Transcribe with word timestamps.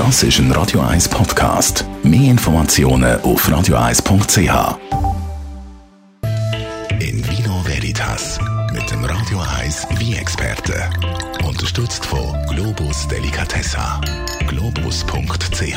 Das 0.00 0.22
ist 0.22 0.38
ein 0.38 0.50
Radio 0.52 0.80
1 0.80 1.10
Podcast. 1.10 1.84
Mehr 2.02 2.30
Informationen 2.30 3.20
auf 3.20 3.46
radio1.ch. 3.46 4.78
In 6.98 7.22
Vino 7.28 7.62
Veritas 7.66 8.38
mit 8.72 8.90
dem 8.90 9.04
Radio 9.04 9.42
1 9.60 9.88
wie 9.98 10.14
experte 10.14 10.88
Unterstützt 11.46 12.06
von 12.06 12.34
Globus 12.48 13.08
Delicatessa. 13.08 14.00
Globus.ch 14.46 15.76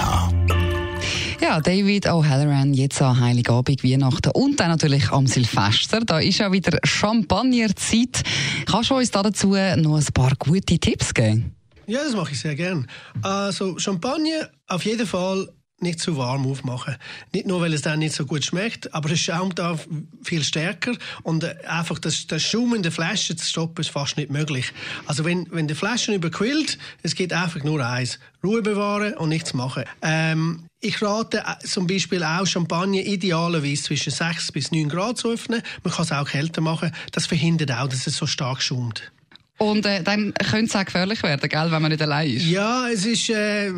ja, 1.42 1.60
David 1.60 2.08
O'Halloran, 2.08 2.74
jetzt 2.74 3.02
an 3.02 3.20
Heiligabend, 3.20 3.84
Weihnachten 3.84 4.32
und 4.32 4.58
dann 4.58 4.70
natürlich 4.70 5.12
am 5.12 5.28
Silvester. 5.28 6.00
Da 6.00 6.20
ist 6.20 6.38
ja 6.38 6.50
wieder 6.50 6.80
Champagnerzeit. 6.86 8.24
Kannst 8.66 8.90
du 8.90 8.96
uns 8.96 9.12
dazu 9.12 9.50
noch 9.50 9.98
ein 9.98 10.14
paar 10.14 10.32
gute 10.40 10.80
Tipps 10.80 11.14
geben? 11.14 11.54
Ja, 11.86 12.04
das 12.04 12.16
mache 12.16 12.32
ich 12.32 12.40
sehr 12.40 12.56
gern. 12.56 12.88
Also 13.22 13.78
Champagner 13.78 14.50
auf 14.68 14.86
jeden 14.86 15.08
Fall 15.08 15.50
nicht 15.84 16.00
zu 16.00 16.18
warm 16.18 16.48
aufmachen. 16.48 16.96
Nicht 17.34 17.46
nur, 17.46 17.62
weil 17.62 17.74
es 17.74 17.82
dann 17.82 18.00
nicht 18.00 18.16
so 18.16 18.26
gut 18.26 18.44
schmeckt, 18.44 18.94
aber 18.94 19.12
es 19.12 19.20
schaumt 19.20 19.60
da 19.60 19.78
viel 20.24 20.44
stärker 20.44 20.94
und 21.22 21.44
äh, 21.44 21.56
einfach 21.68 22.00
das, 22.00 22.26
das 22.26 22.52
in 22.54 22.82
der 22.82 22.92
Flasche 22.92 23.36
zu 23.36 23.46
stoppen 23.46 23.82
ist 23.82 23.92
fast 23.92 24.18
nicht 24.18 24.32
möglich. 24.32 24.74
Also 25.06 25.26
wenn, 25.26 25.48
wenn 25.52 25.68
die 25.68 25.76
Flasche 25.76 26.14
überquillt, 26.14 26.80
es 27.04 27.14
geht 27.14 27.34
einfach 27.34 27.64
nur 27.64 27.86
eins. 27.86 28.20
Ruhe 28.44 28.62
bewahren 28.62 29.14
und 29.14 29.30
nichts 29.30 29.54
machen. 29.54 29.84
Ähm, 30.02 30.66
ich 30.80 31.02
rate 31.02 31.40
äh, 31.40 31.66
zum 31.66 31.86
Beispiel 31.86 32.24
auch 32.24 32.48
Champagner 32.48 33.02
idealerweise 33.02 33.84
zwischen 33.84 34.12
6 34.12 34.52
bis 34.52 34.72
9 34.72 34.90
Grad 34.90 35.18
zu 35.18 35.32
öffnen. 35.32 35.62
Man 35.84 35.94
kann 35.94 36.06
es 36.06 36.12
auch 36.12 36.28
kälter 36.28 36.62
machen. 36.62 36.94
Das 37.12 37.26
verhindert 37.26 37.72
auch, 37.72 37.88
dass 37.88 38.08
es 38.08 38.18
so 38.18 38.26
stark 38.26 38.62
schaumt. 38.62 39.12
Und 39.60 39.86
äh, 39.86 40.04
dann 40.04 40.34
könnte 40.34 40.66
es 40.66 40.76
auch 40.76 40.86
gefährlich 40.86 41.22
werden, 41.24 41.48
gell, 41.48 41.72
wenn 41.72 41.82
man 41.82 41.92
nicht 41.92 42.02
allein 42.02 42.30
ist. 42.30 42.46
Ja, 42.46 42.90
es 42.90 43.06
ist 43.06 43.30
äh, 43.30 43.72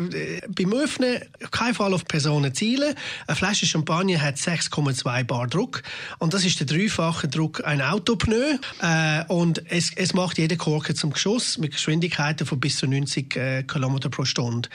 beim 0.48 0.72
Öffnen 0.72 1.20
kein 1.50 1.74
Fall 1.74 1.92
auf 1.92 2.04
Personen 2.06 2.54
zielen. 2.54 2.94
Eine 3.26 3.36
Flasche 3.36 3.66
Champagner 3.66 4.20
hat 4.20 4.36
6,2 4.36 5.24
Bar 5.24 5.46
Druck 5.46 5.82
und 6.18 6.34
das 6.34 6.44
ist 6.44 6.58
der 6.60 6.66
dreifache 6.66 7.28
Druck 7.28 7.64
ein 7.64 7.82
Autopneu 7.82 8.56
äh, 8.80 9.24
und 9.28 9.62
es, 9.70 9.92
es 9.94 10.14
macht 10.14 10.38
jede 10.38 10.56
Korke 10.56 10.94
zum 10.94 11.12
Geschoss 11.12 11.58
mit 11.58 11.72
Geschwindigkeiten 11.72 12.46
von 12.46 12.58
bis 12.58 12.76
zu 12.78 12.86
90 12.86 13.36
äh, 13.36 13.62
km 13.62 13.98
pro 14.10 14.24
Stunde 14.24 14.68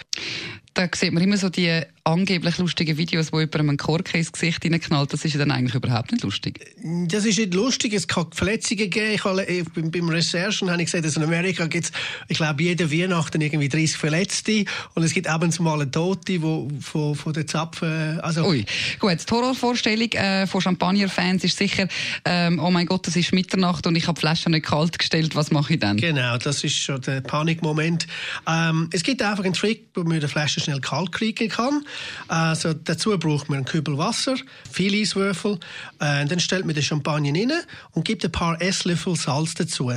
da 0.73 0.87
sieht 0.93 1.11
man 1.11 1.23
immer 1.23 1.37
so 1.37 1.49
die 1.49 1.81
angeblich 2.03 2.57
lustigen 2.57 2.97
Videos, 2.97 3.31
wo 3.31 3.39
jemand 3.39 3.55
einen 3.55 3.77
Kork 3.77 4.13
ins 4.15 4.31
Gesicht 4.31 4.63
hineinknallt. 4.63 5.13
Das 5.13 5.23
ist 5.25 5.33
ja 5.33 5.39
dann 5.39 5.51
eigentlich 5.51 5.75
überhaupt 5.75 6.11
nicht 6.11 6.23
lustig. 6.23 6.59
Das 7.07 7.25
ist 7.25 7.37
nicht 7.37 7.53
lustig. 7.53 7.93
Es 7.93 8.07
kann 8.07 8.27
Verletzungen 8.31 8.89
geben. 8.89 9.11
Ich 9.13 9.23
habe, 9.23 9.47
äh, 9.47 9.63
beim, 9.63 9.91
beim 9.91 10.09
Recherchen 10.09 10.69
habe 10.71 10.81
ich 10.81 10.87
gesehen, 10.87 11.03
dass 11.03 11.15
in 11.15 11.23
Amerika 11.23 11.67
gibt 11.67 11.85
es, 11.85 11.91
ich 12.27 12.37
glaube, 12.37 12.63
jede 12.63 12.91
Weihnachten 12.91 13.41
irgendwie 13.41 13.69
30 13.69 13.97
Verletzte 13.97 14.65
und 14.95 15.03
es 15.03 15.13
gibt 15.13 15.27
abends 15.27 15.59
mal 15.59 15.81
einen 15.81 15.91
Tote, 15.91 16.41
wo 16.41 16.69
von, 16.79 17.15
von 17.15 17.33
den 17.33 17.47
Zapfen. 17.47 18.19
Also 18.21 18.45
Ui, 18.45 18.65
gut. 18.99 19.17
Die 19.27 19.31
Horrorvorstellung 19.31 20.11
äh, 20.13 20.47
von 20.47 20.61
Champagner-Fans 20.61 21.43
ist 21.43 21.57
sicher, 21.57 21.87
ähm, 22.25 22.59
oh 22.59 22.71
mein 22.71 22.85
Gott, 22.85 23.07
das 23.07 23.15
ist 23.15 23.31
Mitternacht 23.31 23.85
und 23.85 23.95
ich 23.95 24.07
habe 24.07 24.15
die 24.15 24.21
Flasche 24.21 24.49
nicht 24.49 24.65
kalt 24.65 24.97
gestellt. 24.97 25.35
Was 25.35 25.51
mache 25.51 25.73
ich 25.73 25.79
dann? 25.79 25.97
Genau, 25.97 26.37
das 26.37 26.63
ist 26.63 26.77
schon 26.77 27.01
der 27.01 27.21
Panikmoment. 27.21 28.07
Ähm, 28.47 28.89
es 28.91 29.03
gibt 29.03 29.21
einfach 29.21 29.43
einen 29.43 29.53
Trick, 29.53 29.89
wo 29.93 30.03
man 30.03 30.19
die 30.19 30.27
Flasche 30.27 30.59
schnell 30.59 30.79
kalt 30.79 31.11
kriegen 31.11 31.49
kann. 31.49 31.85
Also 32.27 32.73
dazu 32.73 33.17
braucht 33.17 33.49
man 33.49 33.57
einen 33.57 33.65
Kübel 33.65 33.97
Wasser, 33.97 34.35
viele 34.71 34.97
Eiswürfel, 34.97 35.59
äh, 35.99 36.25
dann 36.25 36.39
stellt 36.39 36.65
man 36.65 36.75
den 36.75 36.83
Champagner 36.83 37.33
rein 37.33 37.51
und 37.91 38.05
gibt 38.05 38.23
ein 38.25 38.31
paar 38.31 38.61
Esslöffel 38.61 39.15
Salz 39.15 39.53
dazu. 39.53 39.91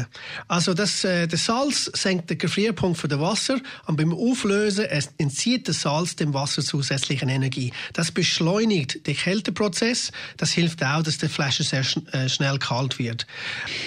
Also 0.48 0.74
das, 0.74 1.04
äh, 1.04 1.26
das 1.26 1.44
Salz 1.44 1.90
senkt 1.94 2.30
den 2.30 2.38
Gefrierpunkt 2.38 2.98
von 2.98 3.10
dem 3.10 3.20
Wasser 3.20 3.58
und 3.86 3.96
beim 3.96 4.12
Auflösen 4.12 4.86
entzieht 5.18 5.68
das 5.68 5.82
Salz 5.82 6.16
dem 6.16 6.34
Wasser 6.34 6.62
zusätzliche 6.62 7.26
Energie. 7.26 7.72
Das 7.92 8.10
beschleunigt 8.12 9.06
den 9.06 9.16
Kälteprozess. 9.16 10.12
Das 10.36 10.52
hilft 10.52 10.82
auch, 10.84 11.02
dass 11.02 11.18
die 11.18 11.28
Flasche 11.28 11.62
sehr 11.62 11.84
schn 11.84 12.06
äh, 12.08 12.28
schnell 12.28 12.58
kalt 12.58 12.98
wird. 12.98 13.26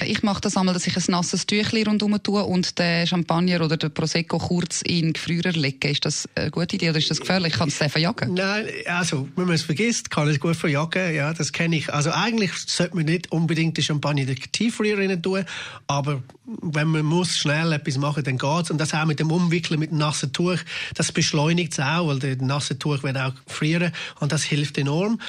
Ich 0.05 0.23
mache 0.23 0.41
das 0.41 0.57
einmal, 0.57 0.73
dass 0.73 0.87
ich 0.87 0.95
ein 0.95 1.03
nasses 1.07 1.45
Tüchlein 1.45 1.87
rundherum 1.87 2.21
tue 2.21 2.43
und 2.43 2.79
den 2.79 3.07
Champagner 3.07 3.61
oder 3.61 3.77
den 3.77 3.93
Prosecco 3.93 4.37
kurz 4.37 4.81
in 4.81 5.07
den 5.07 5.13
Gefrierer 5.13 5.51
lege. 5.51 5.89
Ist 5.89 6.05
das 6.05 6.27
eine 6.35 6.51
gute 6.51 6.75
Idee 6.75 6.89
oder 6.89 6.99
ist 6.99 7.09
das 7.09 7.19
gefährlich? 7.19 7.53
Kann 7.53 7.69
es 7.69 7.77
verjagen? 7.97 8.33
Nein, 8.33 8.67
also, 8.85 9.27
wenn 9.35 9.45
man 9.45 9.55
es 9.55 9.63
vergisst, 9.63 10.11
kann 10.11 10.27
es 10.27 10.39
gut 10.39 10.55
verjagen. 10.55 11.13
Ja, 11.13 11.33
das 11.33 11.51
kenne 11.51 11.77
ich. 11.77 11.91
Also, 11.93 12.11
eigentlich 12.11 12.51
sollte 12.53 12.95
man 12.95 13.05
nicht 13.05 13.31
unbedingt 13.31 13.77
die 13.77 13.83
Champagner 13.83 14.21
in 14.21 14.27
den 14.27 14.35
Tieffrierer 14.51 15.21
tun, 15.21 15.45
aber 15.87 16.21
wenn 16.61 16.87
man 16.87 17.03
muss 17.03 17.37
schnell 17.37 17.73
etwas 17.73 17.97
machen, 17.97 18.23
dann 18.23 18.37
geht's. 18.37 18.71
Und 18.71 18.77
das 18.77 18.93
auch 18.93 19.05
mit 19.05 19.19
dem 19.19 19.31
Umwickeln 19.31 19.79
mit 19.79 19.91
dem 19.91 19.97
nassen 19.97 20.31
Tuch, 20.31 20.59
das 20.95 21.11
beschleunigt 21.11 21.73
es 21.73 21.79
auch, 21.79 22.07
weil 22.07 22.19
das 22.19 22.37
nasse 22.37 22.79
Tuch 22.79 23.03
wird 23.03 23.17
auch 23.17 23.33
frieren 23.47 23.91
und 24.19 24.31
das 24.31 24.43
hilft 24.43 24.77
enorm. 24.77 25.19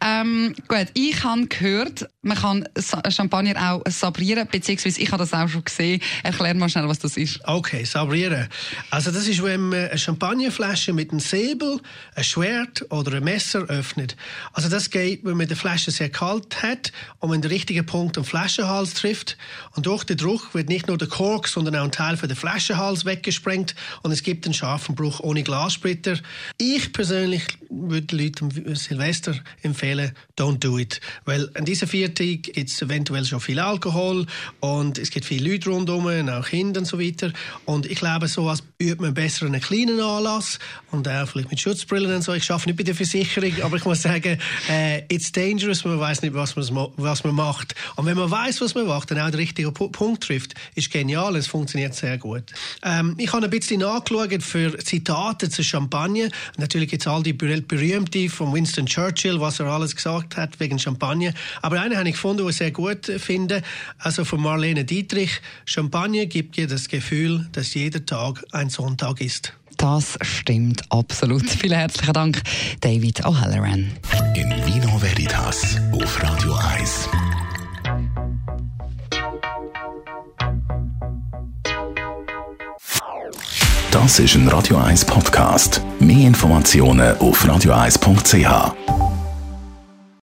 Ähm, 0.00 0.54
gut, 0.68 0.86
ich 0.94 1.24
habe 1.24 1.46
gehört, 1.48 2.08
man 2.22 2.36
kann 2.36 2.68
Champagner 3.08 3.72
auch 3.72 3.82
sabrieren, 3.90 4.46
beziehungsweise 4.50 5.00
ich 5.00 5.10
habe 5.10 5.18
das 5.18 5.32
auch 5.32 5.48
schon 5.48 5.64
gesehen. 5.64 6.00
Erklär 6.22 6.54
mal 6.54 6.68
schnell, 6.68 6.86
was 6.86 7.00
das 7.00 7.16
ist. 7.16 7.40
Okay, 7.44 7.84
sabrieren. 7.84 8.48
Also 8.90 9.10
das 9.10 9.26
ist, 9.26 9.42
wenn 9.42 9.68
man 9.68 9.88
eine 9.88 9.98
Champagnerflasche 9.98 10.92
mit 10.92 11.10
einem 11.10 11.20
Säbel, 11.20 11.80
ein 12.14 12.24
Schwert 12.24 12.84
oder 12.90 13.16
ein 13.16 13.24
Messer 13.24 13.60
öffnet. 13.64 14.16
Also 14.52 14.68
das 14.68 14.90
geht, 14.90 15.24
wenn 15.24 15.36
man 15.36 15.48
die 15.48 15.54
Flasche 15.54 15.90
sehr 15.90 16.10
kalt 16.10 16.62
hat 16.62 16.92
und 17.18 17.30
man 17.30 17.40
den 17.40 17.50
richtigen 17.50 17.86
Punkt 17.86 18.18
am 18.18 18.24
Flaschenhals 18.24 18.94
trifft 18.94 19.36
und 19.76 19.86
durch 19.86 20.04
den 20.04 20.16
Druck 20.16 20.54
wird 20.54 20.68
nicht 20.68 20.88
nur 20.88 20.98
der 20.98 21.08
Kork, 21.08 21.48
sondern 21.48 21.76
auch 21.76 21.84
ein 21.84 21.92
Teil 21.92 22.16
von 22.16 22.28
der 22.28 22.36
Flaschenhals 22.36 23.04
weggesprengt 23.04 23.74
und 24.02 24.12
es 24.12 24.22
gibt 24.22 24.44
einen 24.44 24.54
scharfen 24.54 24.94
Bruch 24.94 25.20
ohne 25.20 25.42
Glassplitter. 25.42 26.18
Ich 26.58 26.92
persönlich 26.92 27.42
würde 27.68 28.16
Leuten 28.16 28.50
Silvester 28.74 29.34
empfehlen, 29.62 30.12
don't 30.38 30.58
do 30.58 30.78
it. 30.78 31.00
Weil 31.24 31.50
an 31.54 31.64
dieser 31.64 31.86
Viertag 31.86 32.42
gibt 32.42 32.70
es 32.70 32.82
eventuell 32.82 33.24
schon 33.24 33.40
viel 33.40 33.60
Alkohol 33.60 34.26
und 34.60 34.98
es 34.98 35.10
gibt 35.10 35.26
viele 35.26 35.50
Leute 35.50 35.70
rundherum, 35.70 36.28
auch 36.28 36.46
Kinder 36.48 36.80
und 36.80 36.86
so 36.86 36.98
weiter. 36.98 37.32
Und 37.64 37.86
ich 37.86 37.98
glaube, 37.98 38.28
so 38.28 38.46
was 38.46 38.62
übt 38.80 39.00
man 39.00 39.14
besser 39.14 39.46
einen 39.46 39.60
kleinen 39.60 40.00
Anlass 40.00 40.58
und 40.90 41.08
auch 41.08 41.28
vielleicht 41.28 41.50
mit 41.50 41.60
Schutzbrillen 42.00 42.16
und 42.16 42.22
so. 42.22 42.32
Ich 42.32 42.50
arbeite 42.50 42.68
nicht 42.68 42.76
bei 42.76 42.84
der 42.84 42.94
Versicherung, 42.94 43.52
aber 43.62 43.76
ich 43.76 43.84
muss 43.84 44.02
sagen, 44.02 44.38
äh, 44.68 45.02
it's 45.08 45.32
dangerous, 45.32 45.84
man 45.84 45.98
weiß 45.98 46.22
nicht, 46.22 46.34
was 46.34 46.56
was 46.56 47.24
man 47.24 47.34
macht. 47.34 47.74
Und 47.96 48.06
wenn 48.06 48.16
man 48.16 48.30
weiß, 48.30 48.60
was 48.60 48.74
man 48.74 48.86
macht, 48.86 49.10
dann 49.10 49.20
auch 49.20 49.30
den 49.30 49.40
richtigen 49.40 49.72
Punkt 49.72 50.24
trifft, 50.24 50.54
ist 50.74 50.90
genial, 50.90 51.36
es 51.36 51.46
funktioniert 51.46 51.94
sehr 51.94 52.18
gut. 52.18 52.44
Ähm, 52.82 53.14
ich 53.18 53.32
habe 53.32 53.44
ein 53.44 53.50
bisschen 53.50 53.80
nachgeschaut 53.80 54.42
für 54.42 54.78
Zitate 54.78 55.48
zu 55.50 55.62
Champagner. 55.62 56.28
Natürlich 56.56 56.90
gibt 56.90 57.02
es 57.02 57.08
all 57.08 57.22
die 57.22 57.32
berühmte 57.32 58.28
von 58.28 58.52
Winston 58.52 58.86
Churchill, 58.86 59.40
was 59.40 59.60
er 59.60 59.66
alles 59.66 59.94
gesagt 59.94 60.36
hat 60.36 60.58
wegen 60.60 60.78
Champagner. 60.78 61.32
Aber 61.62 61.80
eine 61.80 61.96
habe 61.96 62.08
ich 62.08 62.14
gefunden, 62.14 62.44
die 62.44 62.50
ich 62.50 62.56
sehr 62.56 62.70
gut 62.70 63.06
finde, 63.18 63.62
also 63.98 64.24
von 64.24 64.40
Marlene 64.40 64.84
Dietrich. 64.84 65.40
Champagner 65.64 66.26
gibt 66.26 66.56
dir 66.56 66.66
das 66.66 66.88
Gefühl, 66.88 67.48
dass 67.52 67.74
jeder 67.74 68.04
Tag 68.04 68.44
ein 68.52 68.70
Sonntag 68.70 69.20
ist. 69.20 69.54
Das 69.80 70.18
stimmt 70.20 70.82
absolut. 70.90 71.48
Vielen 71.50 71.78
herzlichen 71.78 72.12
Dank, 72.12 72.42
David 72.82 73.24
O'Halloran. 73.24 73.90
In 74.34 74.50
Vino 74.66 75.00
Veritas 75.00 75.76
auf 75.92 76.22
Radio 76.22 76.54
1. 76.74 77.08
Das 83.90 84.18
ist 84.18 84.34
ein 84.34 84.46
Radio 84.48 84.76
1 84.76 85.06
Podcast. 85.06 85.80
Mehr 85.98 86.26
Informationen 86.26 87.16
auf 87.16 87.42
radio1.ch. 87.46 89.09